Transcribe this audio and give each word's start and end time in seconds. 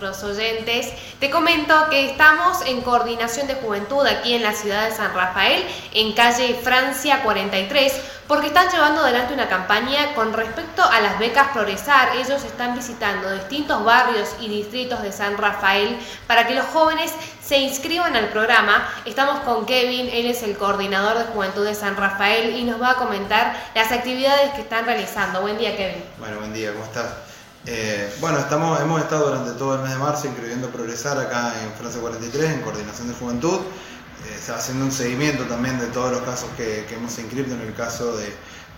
los 0.00 0.22
oyentes, 0.22 0.92
te 1.18 1.30
comento 1.30 1.74
que 1.90 2.10
estamos 2.10 2.62
en 2.66 2.80
coordinación 2.80 3.46
de 3.46 3.54
juventud 3.54 4.06
aquí 4.06 4.34
en 4.34 4.42
la 4.42 4.54
ciudad 4.54 4.88
de 4.88 4.94
San 4.94 5.14
Rafael, 5.14 5.62
en 5.92 6.14
calle 6.14 6.58
Francia 6.62 7.22
43, 7.22 7.92
porque 8.26 8.46
están 8.46 8.70
llevando 8.70 9.02
adelante 9.02 9.34
una 9.34 9.48
campaña 9.48 10.14
con 10.14 10.32
respecto 10.32 10.82
a 10.82 11.00
las 11.00 11.18
becas 11.18 11.48
Progresar. 11.48 12.16
Ellos 12.16 12.44
están 12.44 12.74
visitando 12.74 13.30
distintos 13.32 13.84
barrios 13.84 14.30
y 14.40 14.48
distritos 14.48 15.02
de 15.02 15.12
San 15.12 15.36
Rafael 15.36 15.98
para 16.26 16.46
que 16.46 16.54
los 16.54 16.64
jóvenes 16.66 17.12
se 17.42 17.58
inscriban 17.58 18.16
al 18.16 18.28
programa. 18.28 18.88
Estamos 19.04 19.40
con 19.40 19.66
Kevin, 19.66 20.08
él 20.12 20.26
es 20.26 20.42
el 20.42 20.56
coordinador 20.56 21.18
de 21.18 21.24
juventud 21.24 21.64
de 21.64 21.74
San 21.74 21.96
Rafael 21.96 22.56
y 22.56 22.64
nos 22.64 22.80
va 22.80 22.92
a 22.92 22.94
comentar 22.94 23.54
las 23.74 23.92
actividades 23.92 24.52
que 24.52 24.62
están 24.62 24.86
realizando. 24.86 25.42
Buen 25.42 25.58
día, 25.58 25.76
Kevin. 25.76 26.02
Bueno, 26.18 26.38
buen 26.38 26.54
día, 26.54 26.72
¿cómo 26.72 26.84
estás? 26.84 27.29
Eh, 27.66 28.10
bueno, 28.20 28.38
estamos, 28.38 28.80
hemos 28.80 29.02
estado 29.02 29.28
durante 29.28 29.52
todo 29.58 29.74
el 29.74 29.82
mes 29.82 29.92
de 29.92 29.98
marzo 29.98 30.26
inscribiendo 30.26 30.70
Progresar 30.70 31.18
acá 31.18 31.52
en 31.62 31.70
Francia 31.72 32.00
43, 32.00 32.52
en 32.52 32.60
Coordinación 32.62 33.08
de 33.08 33.14
Juventud, 33.14 33.58
eh, 33.58 34.52
haciendo 34.52 34.86
un 34.86 34.92
seguimiento 34.92 35.44
también 35.44 35.78
de 35.78 35.86
todos 35.88 36.10
los 36.10 36.22
casos 36.22 36.48
que, 36.56 36.86
hemos 36.90 37.18
inscrito 37.18 37.52
en 37.52 37.60
el 37.60 37.74
caso 37.74 38.16
de, 38.16 38.34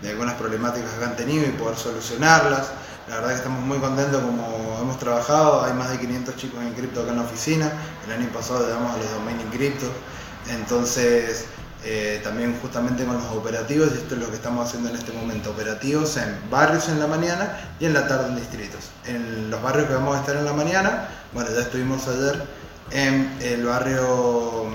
algunas 0.09 0.35
problemáticas 0.35 0.91
que 0.99 1.05
han 1.05 1.15
tenido 1.15 1.45
y 1.45 1.51
poder 1.51 1.77
solucionarlas. 1.77 2.71
La 3.07 3.15
verdad 3.15 3.29
que 3.29 3.35
estamos 3.35 3.61
muy 3.61 3.77
contentos 3.77 4.21
como 4.21 4.77
hemos 4.81 4.99
trabajado, 4.99 5.63
hay 5.63 5.71
más 5.73 5.89
de 5.89 5.99
500 5.99 6.35
chicos 6.35 6.61
inscritos 6.61 7.03
acá 7.03 7.11
en 7.11 7.17
la 7.19 7.23
oficina, 7.23 7.71
el 8.05 8.11
año 8.11 8.27
pasado 8.33 8.65
le 8.65 8.73
damos 8.73 8.93
a 8.93 8.97
los 8.97 9.09
domain 9.13 9.39
inscriptos, 9.39 9.89
entonces 10.49 11.45
eh, 11.85 12.21
también 12.23 12.57
justamente 12.61 13.03
con 13.03 13.15
los 13.15 13.25
operativos, 13.25 13.89
y 13.93 13.97
esto 13.97 14.15
es 14.15 14.21
lo 14.21 14.29
que 14.29 14.35
estamos 14.35 14.67
haciendo 14.67 14.89
en 14.89 14.95
este 14.95 15.11
momento, 15.11 15.51
operativos 15.51 16.15
en 16.15 16.37
barrios 16.49 16.87
en 16.87 16.99
la 16.99 17.07
mañana 17.07 17.75
y 17.77 17.85
en 17.85 17.93
la 17.93 18.07
tarde 18.07 18.29
en 18.29 18.37
distritos. 18.37 18.91
En 19.05 19.49
los 19.49 19.61
barrios 19.61 19.87
que 19.87 19.93
vamos 19.93 20.15
a 20.15 20.21
estar 20.21 20.37
en 20.37 20.45
la 20.45 20.53
mañana, 20.53 21.09
bueno, 21.33 21.49
ya 21.53 21.61
estuvimos 21.61 22.07
ayer 22.07 22.41
en 22.91 23.35
el 23.41 23.65
barrio, 23.65 24.65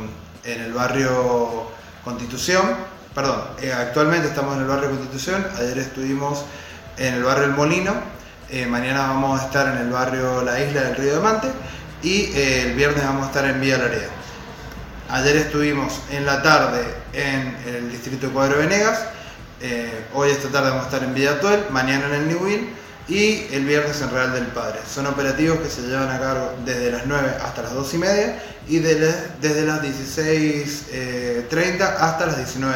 en 0.44 0.60
el 0.60 0.72
barrio 0.74 1.70
Constitución, 2.04 2.76
perdón, 3.14 3.40
eh, 3.62 3.72
actualmente 3.72 4.28
estamos 4.28 4.56
en 4.56 4.62
el 4.62 4.68
barrio 4.68 4.90
Constitución, 4.90 5.46
ayer 5.56 5.78
estuvimos 5.78 6.44
en 6.98 7.14
el 7.14 7.22
barrio 7.22 7.44
El 7.44 7.52
Molino, 7.52 7.94
eh, 8.50 8.66
mañana 8.66 9.08
vamos 9.08 9.40
a 9.40 9.44
estar 9.44 9.74
en 9.74 9.78
el 9.78 9.90
barrio 9.90 10.42
La 10.42 10.62
Isla 10.62 10.82
del 10.82 10.96
Río 10.96 11.14
de 11.14 11.20
Mante 11.20 11.48
y 12.02 12.32
el 12.34 12.74
viernes 12.74 13.02
vamos 13.02 13.24
a 13.24 13.26
estar 13.28 13.44
en 13.46 13.60
Villa 13.60 13.78
Laredo. 13.78 14.17
Ayer 15.10 15.36
estuvimos 15.36 16.00
en 16.10 16.26
la 16.26 16.42
tarde 16.42 16.84
en 17.14 17.56
el 17.66 17.90
distrito 17.90 18.26
de 18.26 18.32
Cuadro 18.34 18.58
Venegas, 18.58 19.06
eh, 19.62 20.04
hoy 20.12 20.28
esta 20.28 20.50
tarde 20.50 20.68
vamos 20.68 20.84
a 20.84 20.88
estar 20.88 21.02
en 21.02 21.14
Villatuel, 21.14 21.64
mañana 21.70 22.08
en 22.08 22.14
el 22.14 22.28
Newville 22.28 22.68
y 23.08 23.46
el 23.50 23.64
viernes 23.64 24.02
en 24.02 24.10
Real 24.10 24.34
del 24.34 24.48
Padre. 24.48 24.80
Son 24.86 25.06
operativos 25.06 25.60
que 25.60 25.70
se 25.70 25.80
llevan 25.80 26.10
a 26.10 26.20
cargo 26.20 26.52
desde 26.66 26.90
las 26.92 27.06
9 27.06 27.36
hasta 27.42 27.62
las 27.62 27.72
2 27.72 27.94
y 27.94 27.98
media 27.98 28.42
y 28.68 28.80
desde 28.80 29.64
las 29.64 29.80
16.30 29.82 30.84
eh, 30.92 31.46
hasta 31.98 32.26
las 32.26 32.36
19.30. 32.36 32.74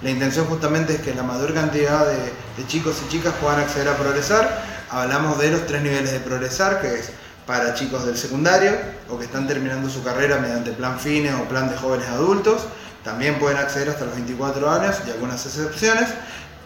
La 0.00 0.10
intención 0.10 0.46
justamente 0.46 0.94
es 0.94 1.00
que 1.02 1.14
la 1.14 1.24
mayor 1.24 1.52
cantidad 1.52 2.06
de 2.06 2.66
chicos 2.68 2.96
y 3.06 3.10
chicas 3.10 3.34
puedan 3.34 3.60
acceder 3.60 3.88
a 3.88 3.98
progresar. 3.98 4.62
Hablamos 4.88 5.38
de 5.38 5.50
los 5.50 5.66
tres 5.66 5.82
niveles 5.82 6.10
de 6.10 6.20
progresar, 6.20 6.80
que 6.80 7.00
es 7.00 7.10
para 7.46 7.74
chicos 7.74 8.06
del 8.06 8.16
secundario 8.16 8.72
o 9.10 9.18
que 9.18 9.24
están 9.24 9.46
terminando 9.46 9.88
su 9.90 10.02
carrera 10.02 10.38
mediante 10.38 10.72
plan 10.72 10.98
FINE 10.98 11.34
o 11.34 11.44
plan 11.48 11.68
de 11.68 11.76
jóvenes 11.76 12.08
adultos. 12.08 12.62
También 13.02 13.38
pueden 13.38 13.58
acceder 13.58 13.90
hasta 13.90 14.06
los 14.06 14.14
24 14.14 14.70
años 14.70 14.96
y 15.06 15.10
algunas 15.10 15.44
excepciones. 15.44 16.08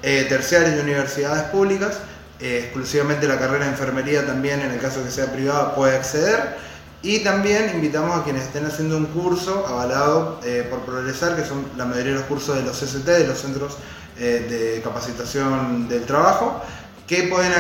Eh, 0.03 0.27
terciarios 0.29 0.77
y 0.77 0.79
universidades 0.79 1.43
públicas, 1.45 1.99
eh, 2.39 2.61
exclusivamente 2.63 3.27
la 3.27 3.37
carrera 3.37 3.65
de 3.65 3.73
enfermería 3.73 4.25
también 4.25 4.61
en 4.61 4.71
el 4.71 4.79
caso 4.79 5.03
que 5.03 5.11
sea 5.11 5.33
privada 5.33 5.75
puede 5.75 5.97
acceder. 5.97 6.57
Y 7.03 7.21
también 7.21 7.71
invitamos 7.75 8.17
a 8.17 8.25
quienes 8.25 8.45
estén 8.45 8.67
haciendo 8.67 8.97
un 8.97 9.07
curso 9.07 9.67
avalado 9.67 10.41
eh, 10.45 10.67
por 10.69 10.81
Progresar, 10.81 11.35
que 11.37 11.45
son 11.45 11.65
la 11.77 11.85
mayoría 11.85 12.13
de 12.13 12.19
los 12.19 12.27
cursos 12.27 12.57
de 12.57 12.63
los 12.63 12.79
CCT, 12.79 13.07
de 13.07 13.27
los 13.27 13.39
Centros 13.39 13.77
de 14.17 14.81
Capacitación 14.83 15.89
del 15.89 16.05
Trabajo, 16.05 16.61
que 17.07 17.29
pueden 17.29 17.53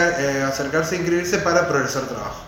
acercarse 0.42 0.96
a 0.96 0.98
inscribirse 0.98 1.38
para 1.38 1.68
Progresar 1.68 2.02
Trabajo. 2.02 2.47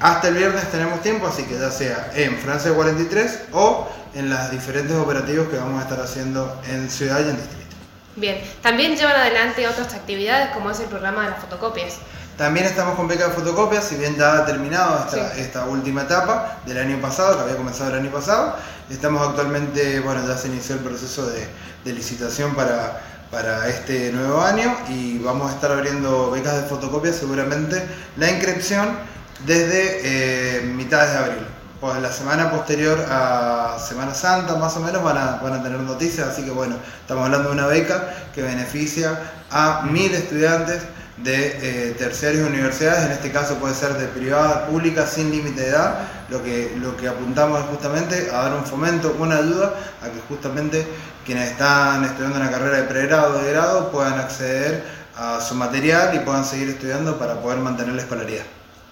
Hasta 0.00 0.28
el 0.28 0.34
viernes 0.34 0.70
tenemos 0.70 1.02
tiempo, 1.02 1.26
así 1.28 1.44
que 1.44 1.58
ya 1.58 1.70
sea 1.70 2.10
en 2.14 2.36
Francia 2.38 2.72
43 2.72 3.40
o 3.52 3.88
en 4.14 4.30
las 4.30 4.50
diferentes 4.50 4.96
operativos 4.96 5.48
que 5.48 5.56
vamos 5.56 5.80
a 5.80 5.84
estar 5.84 6.00
haciendo 6.00 6.60
en 6.68 6.90
ciudad 6.90 7.20
y 7.20 7.30
en 7.30 7.36
distrito. 7.36 7.76
Bien, 8.16 8.40
también 8.62 8.96
llevan 8.96 9.14
adelante 9.14 9.68
otras 9.68 9.94
actividades 9.94 10.50
como 10.50 10.70
es 10.70 10.80
el 10.80 10.86
programa 10.86 11.24
de 11.24 11.30
las 11.30 11.40
fotocopias. 11.40 11.94
También 12.36 12.66
estamos 12.66 12.94
con 12.94 13.08
beca 13.08 13.28
de 13.28 13.34
fotocopias, 13.34 13.84
si 13.84 13.96
bien 13.96 14.16
ya 14.16 14.38
ha 14.38 14.46
terminado 14.46 15.06
esta, 15.36 15.64
última 15.66 16.02
etapa 16.02 16.58
del 16.66 16.78
año 16.78 17.00
pasado, 17.00 17.36
que 17.36 17.42
había 17.42 17.56
comenzado 17.56 17.90
el 17.90 18.00
año 18.00 18.10
pasado. 18.12 18.56
Estamos 18.90 19.26
actualmente, 19.26 20.00
bueno, 20.00 20.26
ya 20.26 20.36
se 20.36 20.48
inició 20.48 20.76
el 20.76 20.82
proceso 20.82 21.28
de, 21.28 21.48
licitación 21.84 22.54
para, 22.54 23.00
para 23.30 23.66
este 23.68 24.12
nuevo 24.12 24.42
año 24.42 24.76
y 24.90 25.18
vamos 25.18 25.50
a 25.50 25.54
estar 25.54 25.72
abriendo 25.72 26.30
becas 26.30 26.62
de 26.62 26.68
fotocopias 26.68 27.16
seguramente. 27.16 27.82
La 28.18 28.30
inscripción 28.30 28.98
desde 29.46 30.58
eh, 30.58 30.62
mitades 30.62 31.12
de 31.12 31.18
abril. 31.18 31.46
Pues 31.80 32.00
la 32.02 32.12
semana 32.12 32.50
posterior 32.50 32.98
a 33.08 33.78
Semana 33.78 34.12
Santa, 34.12 34.56
más 34.56 34.76
o 34.76 34.80
menos, 34.80 35.02
van 35.02 35.16
a, 35.16 35.36
van 35.40 35.52
a 35.52 35.62
tener 35.62 35.78
noticias. 35.78 36.28
Así 36.28 36.44
que 36.44 36.50
bueno, 36.50 36.76
estamos 37.00 37.24
hablando 37.24 37.50
de 37.50 37.54
una 37.54 37.66
beca 37.66 38.14
que 38.34 38.42
beneficia 38.42 39.16
a 39.50 39.82
mil 39.88 40.12
estudiantes 40.12 40.82
de 41.22 41.88
eh, 41.90 41.94
terciarios 41.98 42.48
universidades, 42.48 43.06
en 43.06 43.12
este 43.12 43.32
caso 43.32 43.56
puede 43.56 43.74
ser 43.74 43.94
de 43.94 44.06
privada, 44.06 44.66
pública, 44.66 45.06
sin 45.06 45.30
límite 45.30 45.62
de 45.62 45.68
edad. 45.68 45.94
Lo 46.30 46.42
que, 46.42 46.76
lo 46.80 46.96
que 46.96 47.08
apuntamos 47.08 47.60
es 47.60 47.66
justamente 47.66 48.28
a 48.32 48.42
dar 48.42 48.54
un 48.54 48.64
fomento, 48.64 49.16
una 49.18 49.38
ayuda 49.38 49.74
a 50.02 50.08
que 50.10 50.20
justamente 50.28 50.86
quienes 51.24 51.50
están 51.52 52.04
estudiando 52.04 52.38
una 52.38 52.50
carrera 52.50 52.78
de 52.78 52.82
pregrado 52.84 53.38
de 53.38 53.50
grado 53.50 53.90
puedan 53.90 54.18
acceder 54.18 54.84
a 55.16 55.40
su 55.40 55.54
material 55.54 56.14
y 56.14 56.20
puedan 56.20 56.44
seguir 56.44 56.68
estudiando 56.68 57.18
para 57.18 57.40
poder 57.40 57.58
mantener 57.58 57.94
la 57.94 58.02
escolaridad. 58.02 58.44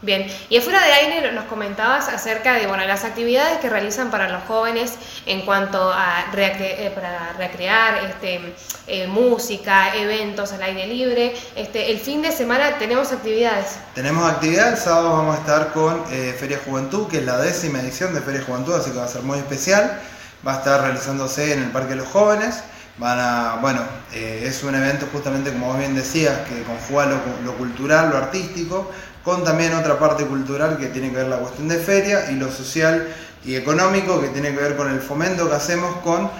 Bien, 0.03 0.27
y 0.51 0.59
afuera 0.59 0.83
de 0.85 0.93
aire 0.93 1.33
nos 1.33 1.47
comentabas 1.47 2.09
acerca 2.09 2.53
de 2.53 2.67
bueno, 2.67 2.85
las 2.85 3.05
actividades 3.05 3.59
que 3.59 3.71
realizan 3.71 4.11
para 4.11 4.29
los 4.29 4.43
jóvenes 4.45 4.93
en 5.25 5.41
cuanto 5.47 5.91
a 5.91 6.27
eh, 6.37 6.93
para 6.95 7.33
recrear 7.33 8.05
este, 8.05 8.55
eh, 8.87 9.07
música, 9.07 9.97
eventos 9.97 10.53
al 10.53 10.63
aire 10.65 10.87
libre. 10.87 11.35
Este, 11.55 11.91
el 11.91 11.99
fin 11.99 12.21
de 12.21 12.31
semana 12.31 12.77
tenemos 12.79 13.11
actividades. 13.11 13.79
Tenemos 13.95 14.31
actividades, 14.31 14.75
el 14.75 14.85
sábado 14.85 15.17
vamos 15.17 15.37
a 15.37 15.41
estar 15.41 15.73
con 15.73 16.05
eh, 16.11 16.37
Feria 16.39 16.61
Juventud, 16.63 17.09
que 17.09 17.19
es 17.19 17.25
la 17.25 17.39
décima 17.39 17.81
edición 17.81 18.13
de 18.13 18.21
Feria 18.21 18.43
Juventud, 18.43 18.75
así 18.75 18.91
que 18.91 18.99
va 18.99 19.05
a 19.05 19.09
ser 19.09 19.23
muy 19.23 19.39
especial. 19.39 19.99
Va 20.47 20.57
a 20.57 20.59
estar 20.59 20.83
realizándose 20.83 21.55
en 21.55 21.63
el 21.63 21.71
Parque 21.71 21.91
de 21.91 21.97
los 21.97 22.09
Jóvenes. 22.09 22.63
Van 22.99 23.19
a, 23.19 23.59
bueno, 23.61 23.83
es 24.13 24.63
un 24.63 24.75
evento 24.75 25.07
justamente 25.13 25.53
como 25.53 25.67
vos 25.69 25.79
bien 25.79 25.95
decías, 25.95 26.39
que 26.49 26.63
conjuga 26.63 27.07
lo, 27.07 27.19
lo 27.45 27.55
cultural, 27.57 28.11
lo 28.11 28.17
artístico, 28.17 28.91
con 29.23 29.45
también 29.45 29.75
otra 29.75 29.99
parte 29.99 30.25
cultural 30.25 30.79
que 30.79 30.87
tiene 30.87 31.11
que 31.11 31.17
ver 31.17 31.27
la 31.27 31.39
cuestión 31.39 31.69
de 31.69 31.79
feria 31.79 32.31
y 32.31 32.37
lo 32.37 32.51
social 32.51 33.07
y 33.45 33.55
económico 33.55 34.21
que 34.21 34.29
tiene 34.29 34.53
que 34.53 34.61
ver 34.61 34.77
con 34.77 34.91
el 34.91 35.01
fomento 35.01 35.49
que 35.49 35.55
hacemos 35.55 35.97
con 35.99 36.31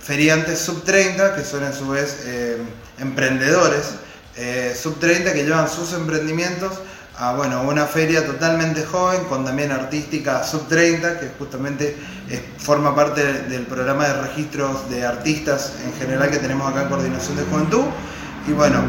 feriantes 0.00 0.58
sub 0.58 0.84
30, 0.84 1.34
que 1.34 1.44
son 1.44 1.64
a 1.64 1.72
su 1.72 1.88
vez 1.88 2.22
eh, 2.26 2.58
emprendedores 2.98 3.94
eh, 4.36 4.76
sub 4.80 4.98
30 4.98 5.32
que 5.32 5.44
llevan 5.44 5.68
sus 5.68 5.92
emprendimientos 5.92 6.72
a 7.18 7.32
bueno, 7.34 7.62
una 7.62 7.86
feria 7.86 8.26
totalmente 8.26 8.84
joven, 8.84 9.24
con 9.24 9.44
también 9.44 9.70
artística 9.70 10.42
sub 10.42 10.66
30, 10.68 11.20
que 11.20 11.30
justamente 11.38 11.96
eh, 12.28 12.42
forma 12.58 12.94
parte 12.94 13.22
del 13.44 13.66
programa 13.66 14.08
de 14.08 14.22
registros 14.22 14.90
de 14.90 15.06
artistas 15.06 15.74
en 15.84 15.92
general 15.94 16.30
que 16.30 16.38
tenemos 16.38 16.70
acá 16.70 16.82
en 16.82 16.88
Coordinación 16.88 17.36
de 17.36 17.44
Juventud. 17.44 17.84
Y 18.46 18.52
bueno, 18.52 18.82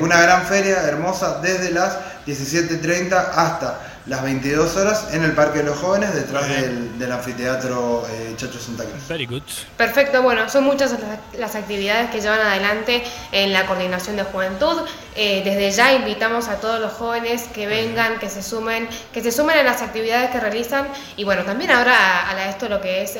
una 0.00 0.22
gran 0.22 0.46
feria 0.46 0.82
hermosa 0.84 1.40
desde 1.42 1.70
las 1.70 1.98
17.30 2.26 3.12
hasta 3.12 3.95
las 4.06 4.22
22 4.22 4.76
horas 4.76 5.12
en 5.12 5.24
el 5.24 5.32
Parque 5.32 5.58
de 5.58 5.64
los 5.64 5.78
Jóvenes, 5.78 6.14
detrás 6.14 6.48
del, 6.48 7.10
anfiteatro 7.10 8.06
eh, 8.08 8.34
Chacho 8.36 8.60
Santa 8.60 8.84
Cruz. 8.84 9.08
Very 9.08 9.26
good. 9.26 9.42
Perfecto, 9.76 10.22
bueno, 10.22 10.48
son 10.48 10.64
muchas 10.64 10.94
las, 11.38 11.54
actividades 11.56 12.10
que 12.10 12.20
llevan 12.20 12.40
adelante 12.40 13.02
en 13.32 13.52
la 13.52 13.66
coordinación 13.66 14.16
de 14.16 14.22
juventud. 14.24 14.82
Eh, 15.16 15.42
desde 15.44 15.70
ya 15.70 15.92
invitamos 15.94 16.48
a 16.48 16.56
todos 16.56 16.80
los 16.80 16.92
jóvenes 16.92 17.44
que 17.54 17.66
vengan, 17.66 18.18
que 18.18 18.28
se 18.28 18.42
sumen, 18.42 18.88
que 19.12 19.22
se 19.22 19.32
sumen 19.32 19.58
a 19.58 19.62
las 19.62 19.82
actividades 19.82 20.30
que 20.30 20.38
realizan 20.38 20.86
y 21.16 21.24
bueno, 21.24 21.44
también 21.44 21.70
ahora 21.70 22.30
a, 22.30 22.50
esto 22.50 22.68
lo 22.68 22.80
que 22.80 23.02
es 23.02 23.16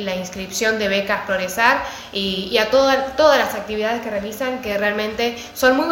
la 0.00 0.16
inscripción 0.16 0.78
de 0.78 0.88
becas 0.88 1.26
Progresar 1.26 1.84
y, 2.12 2.56
a 2.58 2.70
todas 2.70 3.38
las 3.38 3.54
actividades 3.54 4.00
que 4.02 4.10
realizan 4.10 4.60
que 4.60 4.76
realmente 4.78 5.36
son 5.54 5.76
muy 5.76 5.86